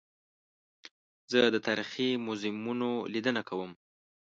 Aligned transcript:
زه 1.31 1.41
د 1.53 1.57
تاریخي 1.67 2.09
موزیمونو 2.25 2.89
لیدنه 3.13 3.41
کوم. 3.49 3.71